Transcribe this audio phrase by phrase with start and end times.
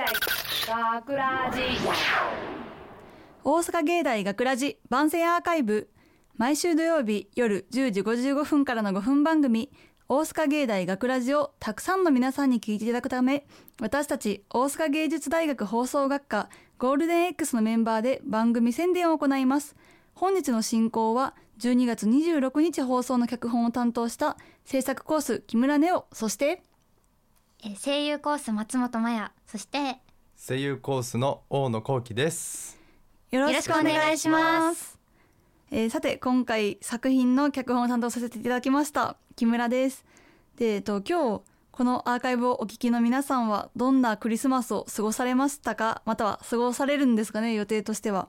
[0.00, 1.60] 大学ラジ。
[3.44, 5.90] 大阪芸大学ラジ番宣アーカイブ。
[6.38, 9.70] 毎週土曜日夜10時55分からの5分番組。
[10.08, 13.44] 大阪芸大学ラジをたくさんの皆さんに聞いていただくため
[13.78, 16.48] 私たち大阪芸術大学放送学科
[16.78, 19.76] ゴールデン X のメンバーで番組宣伝を行います。
[20.14, 26.62] 本日の進行は12月26日放送の脚本を担当した制作コース木村ネオそして
[27.62, 29.98] えー声優コース松本麻也そして
[30.34, 32.80] 声優コースの大野幸喜です。
[33.30, 34.98] よろしくお願いします。
[35.70, 40.06] えーさて今回作品の脚本を担当させていただきました木村です。
[40.56, 48.28] で、えっと、今日このアーカイブをお聞きの皆さんはどんなクリスマスを過ごされましたかまたは過ごされるんですかね予定としては。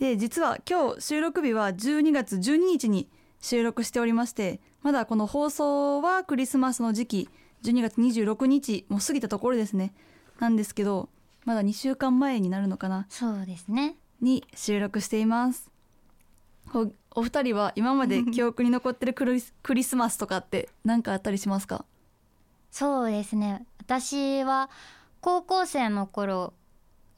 [0.00, 3.08] で実は今日収録日は12月12日に
[3.40, 7.28] 収録しておりましてまだこの放送はクリスマスの時期
[7.62, 9.92] 12月26日もう過ぎたところですね。
[10.38, 11.08] なんですけど
[11.44, 13.06] まだ2週間前になるのかな？
[13.08, 13.96] そうですね。
[14.20, 15.70] に収録しています。
[16.74, 21.84] おお二人は今まで 記憶に残ってるクリスクリスマスとかって何かあったりしますか？
[22.70, 23.64] そうですね。
[23.80, 24.68] 私は
[25.20, 26.52] 高校生の頃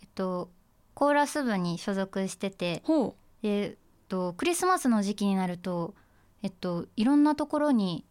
[0.03, 0.51] えっと
[0.95, 3.77] コーラス部に所属しててほで、えっ
[4.09, 5.95] と、クリスマスの時期になると
[6.43, 8.05] えっといろんなところに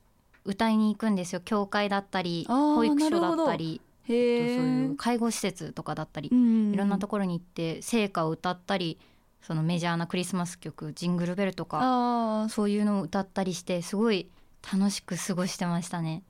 [0.47, 1.41] 歌いに行くんですよ。
[1.41, 8.97] 教会だったり保育所だったりそうえいう介護施設とかだったりうんいろんなところに行って聖歌を歌ったり
[9.41, 14.29] そのメジャーなクリスマス曲「ジングルベル」とかそういうのを歌ったりしてすごい
[14.73, 16.23] 楽しく過ごしてましたね。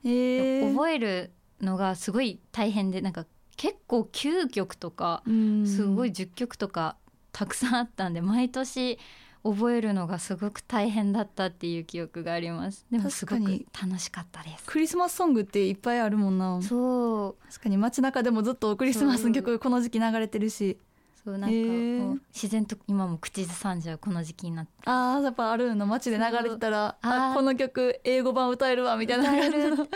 [0.74, 5.68] 覚えるのがすごい大変でなんか結構9曲とかうん。
[5.68, 6.98] すごい10曲とか
[7.32, 8.98] たくさんあったんで毎年
[9.44, 12.86] 覚えるのがすごく大変だったっていう記憶があります。
[12.92, 14.64] でもすごく確かに楽しかったです。
[14.66, 16.62] クリスマスソングっていっぱいあるもんな。
[16.62, 17.48] そう。
[17.50, 20.78] 確かに街中でもずっとクリスマスの曲この時期流れてるし。
[21.24, 24.72] そうなんかへーもう自然と今も口ずさんじゃうこの時期になって。
[24.86, 29.24] あーやっぱあるの街で流れてたらあこの曲英語版歌えるわみたいな。
[29.34, 29.74] 歌える。
[29.82, 29.88] あ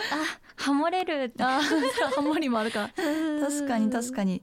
[0.56, 2.90] ハモれるあーハモリもあるか。
[3.40, 4.42] 確かに確かに。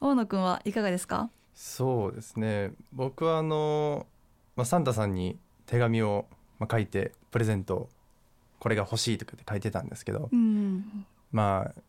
[0.00, 1.30] 大野くんはいかがですか？
[1.54, 2.72] そうですね。
[2.92, 4.06] 僕はあの、
[4.56, 6.26] まあ、サンタさんに手紙を、
[6.58, 7.88] まあ、書いてプレゼント
[8.58, 11.04] これが欲しいとかって書いてたんですけどうん。
[11.32, 11.80] まあ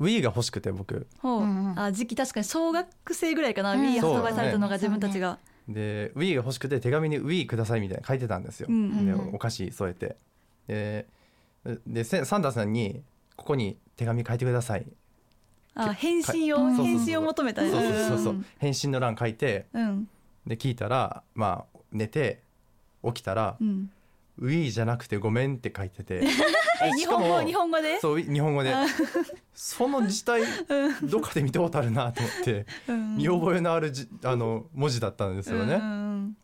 [0.00, 1.06] Wii が欲しくて僕。
[1.20, 1.80] ほう、うんうん。
[1.80, 3.80] あ時期確かに小学生ぐらいかな、うん。
[3.80, 5.38] Wii 発売されたのが自分たちが。
[5.68, 9.34] で Wii が欲しくて手紙に Wii くださいみたいな書いてたんですよ、うんでうん。
[9.34, 10.16] お菓子添えて。
[10.66, 11.06] で
[11.86, 13.02] でせサンタさんに
[13.36, 14.86] ここに手紙書いてください。
[15.74, 18.46] あ返信をうん返信を求めたそうそうそうそう、ん。
[18.58, 19.66] 返信の欄書いて。
[19.72, 20.08] うん。
[20.46, 22.42] で聞いたらまあ寝て
[23.04, 23.90] 起きたらうん
[24.40, 26.22] 「Wii じゃなくてごめん」って書いてて。
[26.80, 27.98] え 日本語しかも日本語で？
[28.00, 28.72] そう日本語で。
[28.72, 28.86] あ
[29.52, 30.42] その字体
[31.02, 33.16] どっかで見たことあるなと思ってうん。
[33.16, 35.74] 見覚えのあるじあの文字だったんですよね。
[35.74, 36.36] うん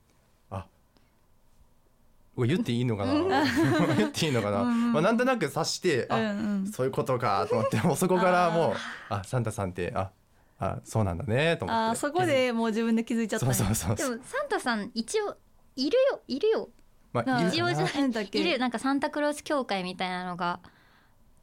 [2.36, 3.14] これ言っていいのかな？
[3.94, 8.74] 言っていいのかな、うんまあ、なんとなく察して、あんそういうことかと思ってもうそこからもう
[9.08, 10.10] あサンタさんってあ
[10.58, 11.90] あそうなんだねと思って。
[11.90, 14.10] あそこでもう自分で気づいちゃったそうんやそうそうそう。
[14.10, 15.36] でもサンタさん一応
[15.76, 16.20] いるよ。
[16.28, 16.68] いるよ
[17.14, 18.38] あまあ一応じゃなんだっけ？
[18.40, 20.60] いるなんかサンタクロース協会みたいなのが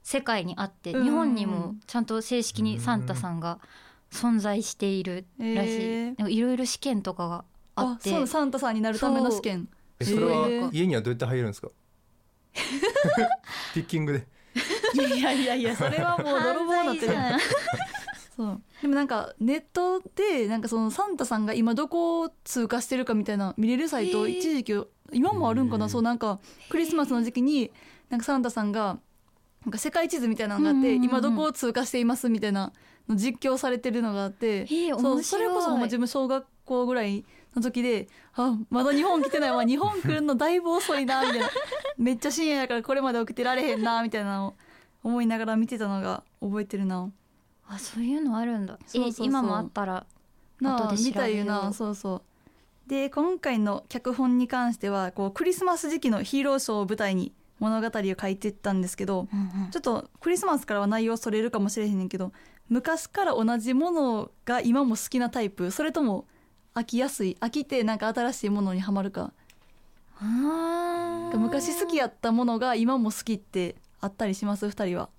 [0.04, 1.04] 世界にあって、うん。
[1.04, 3.60] 日本にもちゃんと正式にサンタさんが
[4.12, 7.46] 存在しているらしい、いろいろ試験とかが
[7.76, 8.10] あって。
[8.10, 9.70] あそうサンタさんになるための試験。
[10.00, 11.68] えそれへはー家にはどうやって入るんですか？
[13.74, 14.28] ピッキングで。
[14.94, 17.08] いやいやいやそれはもう泥棒だって
[18.42, 18.62] そう。
[18.82, 24.74] でもなんかネットでなんかそのサンタさんが今どこを通過してるかみたいな見れるサイト一時期
[25.12, 25.90] 今もあるんかな？
[25.90, 27.72] そうなんかクリスマスの時期に
[28.10, 29.00] なんかサンタさんが
[29.66, 32.74] なんか世界地図みたいなのがあって、今どこを通過していますみたいな
[33.08, 37.24] の実況されてるのがあって、えーそうそれこそ自分小学校ぐらい
[37.56, 41.50] の時であまだ日本来てないわ日本来るのだいぶ遅いなみたいな。
[41.98, 44.56] めっちゃ深夜やからこれまで起きてられへんなみたいなのを
[45.04, 47.12] 思いながら見てたのが覚えてるな。
[47.74, 48.78] あそういうのあるんだ。
[48.86, 50.06] そうそう今もあったら
[50.62, 51.46] 後で調べよう。
[51.46, 51.72] な。
[51.74, 52.22] そうそう。
[52.90, 59.72] で今回の脚本に関してはこうクリスマス時期のヒーローショーを舞台に物語を書いていったんですけどうんうん。
[59.72, 62.34] ちょっとクリスマスからは内容それるかもしれへんねんけど
[62.68, 66.26] 昔から同じものが今も好きなタイプそれとも
[66.76, 69.34] 飽きやすい飽きてなんか新しいものにはまるか。
[71.34, 74.70] 昔好きやったものが今も好きってあったりします？
[74.70, 75.10] 二人は。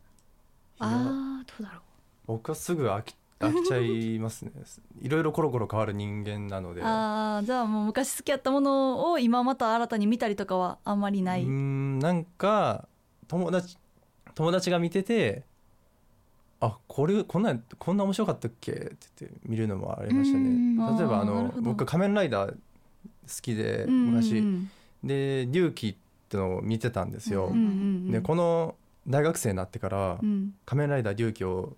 [0.79, 1.83] あーどうだろう
[2.27, 4.53] 僕はすぐ飽き飽きちゃいますね。
[5.01, 6.83] いろいろコロコロ変わる人間なので。
[6.85, 11.43] あーじゃあもう昔好きやったものを今また新たに見たりとかはあんまりない？
[11.43, 12.87] うーんなんか
[13.27, 13.77] 友達
[14.35, 15.43] 友達が見てて
[16.61, 18.71] あこれこんなこんな面白かったっけ？
[18.73, 22.57] って言って見るのもありましたうんね例えばあの僕仮面ライダー好
[23.41, 24.45] きで昔。
[25.03, 25.95] で龍騎っ
[26.29, 27.53] てのを見てたんですよ。
[28.09, 28.77] でこの
[29.09, 30.55] 大学生になってからうん。
[30.65, 31.77] 仮面ライダー龍騎を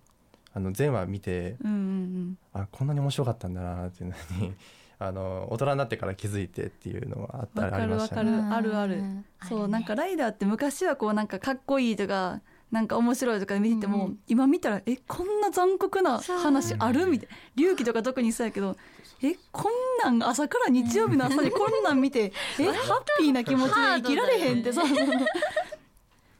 [0.54, 4.16] あの全話見てうんうんあこんなに面白かったんだなっていうの
[4.46, 4.54] に
[4.98, 8.30] あの大人になってから気づいてっていうのはあったありましたわかる。
[8.30, 8.48] ね。
[8.50, 9.02] あるある。
[9.02, 9.24] ん。
[9.48, 12.40] そうなんかライダーって昔はこうなんかかっこいいとか
[12.70, 14.02] なんか面白いとか見てても、うん。
[14.02, 17.34] うん今見たらえこんな残酷な話あるみたいな。
[17.56, 18.76] 龍騎とか特にそうやけど
[19.20, 19.72] えこん
[20.04, 24.86] なん朝から日曜日の朝に こんなん見てえハッピーな気持ちで生きられへんってそう。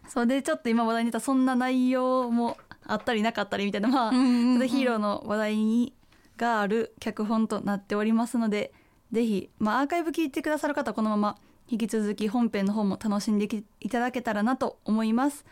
[0.06, 0.26] そう。
[0.26, 4.20] でちょっと今話題に出たそんな内容もあったりなかったりみたいなまあ、うんう
[4.58, 4.68] んうん。
[4.68, 5.94] ヒーローの話題に
[6.36, 8.72] がある脚本となっておりますので
[9.12, 11.38] ぜひ、まあ、アーカイブ聞いてくださる方はこのまま
[11.68, 15.44] 引き続き本編の方も楽しんできいただけたらなと思います、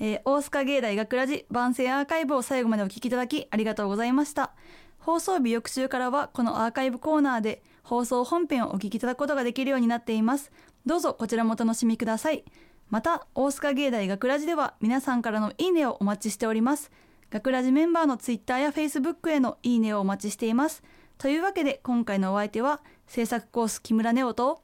[0.00, 4.52] えー大須賀芸大学ラジ番宣アーカイブを最後までお聞きいただきありがとうございました。
[4.98, 10.52] 放送日翌週からはこのアーカイブコーナーで放送本編をお聞きいただくことができるようになっています。
[10.86, 12.44] どうぞこちらもお楽しみください
[12.90, 16.90] また大須賀芸大学ラジでは皆さんからのいいねをお待ちしております。
[17.30, 20.82] 学ラジメンバーのツイッターやフェイスブックへのいいねをお待ちしています。
[21.18, 24.62] というわけで今回のお相手は制作コース木村ネオと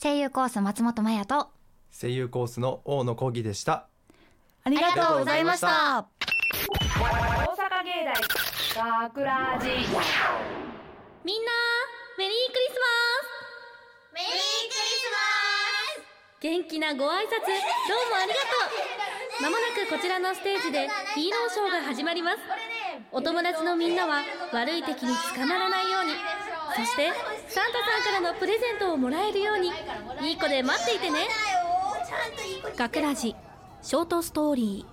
[0.00, 1.50] 声優コース松本麻也と。
[1.90, 3.88] 声優コースの大野講義でした。
[4.64, 5.68] ありがとうございました。
[5.68, 7.04] 大
[7.56, 8.04] 阪芸
[8.74, 9.68] 大学ラジ。
[11.24, 11.50] みんな
[12.16, 12.86] メリークリスマ
[13.24, 13.27] ス
[16.40, 17.26] 元気なご挨拶。
[17.26, 17.34] ど
[18.06, 18.40] うもありがと
[19.40, 19.42] う。
[19.42, 22.38] まもなくこちらのステージでヒーローショーが始まります。
[23.10, 26.12] お友達のみんなは悪い敵に捕まらないように。
[26.76, 27.10] そして
[27.48, 29.72] サンタさんからのプレゼントをもらえるように。
[30.28, 31.26] いい子で待っていてね。
[32.04, 33.34] スちゃんといい子に学ラジ
[33.82, 34.86] ショートストーリ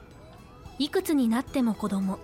[0.80, 0.84] ー。
[0.84, 2.18] いくつになっても子供。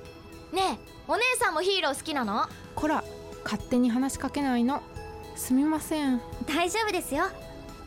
[0.52, 2.48] ねえお姉さんもヒーロー好きなの？
[2.74, 3.04] こら
[3.44, 4.82] 勝手に話しかけないの。
[5.36, 6.20] すみません。
[6.48, 7.26] 大丈夫ですよ。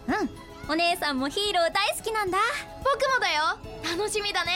[0.06, 2.38] うんお姉さんもヒーロー大好きなんだ。
[2.78, 3.58] 僕もだよ。
[3.98, 4.52] 楽しみだね。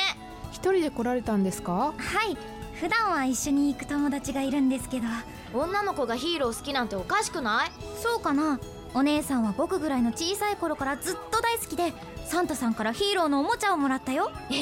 [0.50, 1.72] 一人で来られたんですか？
[1.72, 1.92] は
[2.24, 2.36] い。
[2.80, 5.06] 普段は一緒に行く友達がいるんですけど。
[5.52, 7.70] 女の子がヒーロー好きなんておかしくない？
[8.02, 8.58] そうかな。
[8.94, 11.92] お姉さんは僕ぐらいの小さい頃からずっと大好きで
[12.24, 14.30] サンタさんからヒーローのおもちゃをもらったよ。
[14.50, 14.56] えー、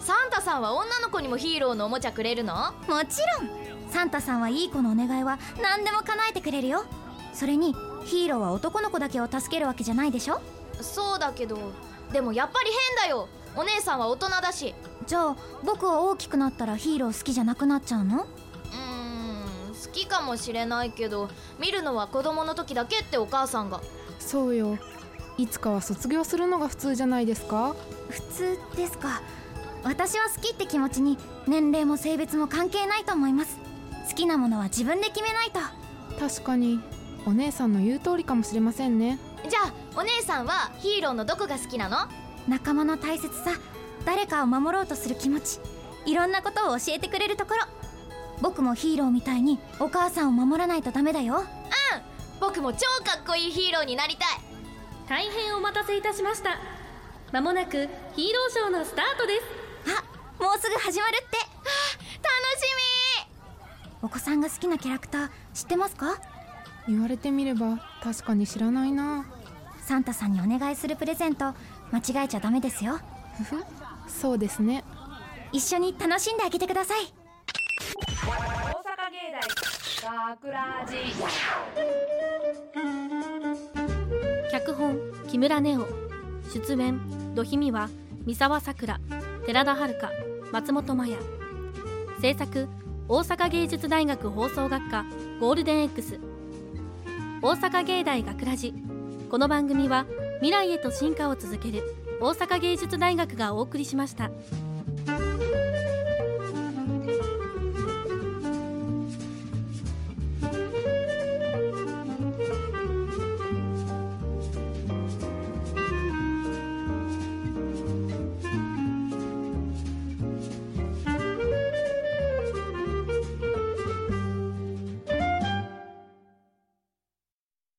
[0.00, 2.72] サンタさんは女の子にもヒーローのおもちゃくれるの？
[2.88, 3.90] もちろん。
[3.90, 6.84] サンタさんはいい子のお願いは何でも叶えてくれるよ。
[7.32, 10.40] それにヒーローは男の子だけを助けるわけじゃないでしょ？
[10.80, 11.72] そうだけど
[12.12, 13.28] でもやっぱり変だよ。
[13.56, 14.74] お姉さんは大人だし。
[15.06, 18.22] じゃあ僕は大きくなったらヒーロー好きじゃなくなっちゃうの？
[18.22, 21.28] うーん好きかもしれないけど
[21.58, 23.80] 見るのは子供の時だけってお母さんが。
[24.18, 24.78] そうよ。
[25.36, 27.74] いつかは卒業するのが普通じゃないですか？
[28.08, 29.22] 普通ですか。
[29.82, 33.58] 私は好きって気持ちに年齢も性別も関係ないと思います。
[34.08, 35.60] 好きなものは自分で決めないと。
[36.18, 36.80] 確かに。
[37.26, 39.18] お姉さんの言う通りかもしれませんね
[39.48, 42.08] じゃあお姉さんはヒーローのどこが好きなの？
[42.48, 43.52] 仲間の大切さ
[44.04, 45.60] 誰かを守ろうとする気持ち
[46.06, 47.60] いろんなことを教えてくれるところ。
[48.40, 51.44] 僕もヒーローみたいにお母さんを守らないとダメだよ。
[52.40, 54.28] 僕も超かっこいいヒーローになりたい。
[55.08, 56.58] 大変お待たせいたしました。
[57.32, 59.42] まもなくヒーローショーのスタートです。
[59.98, 61.36] あもうすぐ始まるって。
[61.36, 62.64] 楽し
[64.02, 66.18] お子さんが好きなキャラクター知ってますか？
[66.86, 69.24] 言われてみれば確かに知らないな
[69.84, 71.52] サンタさんにお願いするプレゼント
[71.92, 72.98] 間違えちゃダメですよ。
[74.08, 74.82] そうですね。
[75.52, 77.12] 一緒に楽しんであげてください。
[77.94, 79.30] 大阪芸
[80.02, 80.96] 大学ラジ
[84.50, 84.98] 脚本
[85.28, 85.86] 木村ネオ
[86.52, 87.88] 出演土姫は
[88.24, 89.00] 三沢さくら
[89.44, 89.94] 寺田遥
[90.50, 91.18] 松本麻也。
[92.20, 92.68] 制作
[93.06, 95.04] 大阪芸術大学放送学科
[95.40, 96.18] ゴールデン X
[97.42, 98.72] 大阪芸大学ラジ
[99.34, 101.82] この番組は未来へと進化を続ける
[102.20, 104.30] 大阪芸術大学がお送りしました。